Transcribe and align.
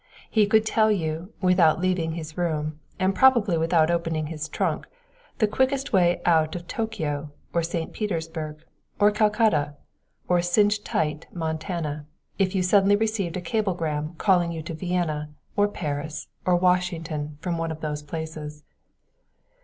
He 0.31 0.47
could 0.47 0.65
tell 0.65 0.91
you, 0.91 1.31
without 1.43 1.79
leaving 1.79 2.13
his 2.13 2.35
room, 2.35 2.79
and 2.97 3.13
probably 3.13 3.55
without 3.55 3.91
opening 3.91 4.25
his 4.25 4.49
trunk, 4.49 4.87
the 5.37 5.45
quickest 5.45 5.93
way 5.93 6.23
out 6.25 6.55
of 6.55 6.65
Tokio, 6.67 7.29
or 7.53 7.61
St. 7.61 7.93
Petersburg, 7.93 8.63
or 8.97 9.11
Calcutta, 9.11 9.75
or 10.27 10.41
Cinch 10.41 10.83
Tight, 10.83 11.27
Montana, 11.31 12.07
if 12.39 12.55
you 12.55 12.63
suddenly 12.63 12.95
received 12.95 13.37
a 13.37 13.41
cablegram 13.41 14.15
calling 14.15 14.51
you 14.51 14.63
to 14.63 14.73
Vienna 14.73 15.29
or 15.55 15.67
Paris 15.67 16.29
or 16.45 16.55
Washington 16.55 17.37
from 17.39 17.59
one 17.59 17.71
of 17.71 17.81
those 17.81 18.01
places. 18.01 18.63